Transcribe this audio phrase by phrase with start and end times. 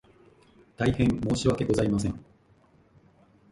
[0.77, 2.19] 大変申し訳ございません